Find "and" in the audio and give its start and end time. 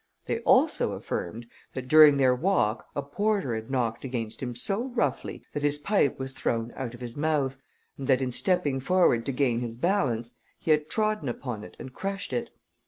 7.99-8.07, 11.77-11.93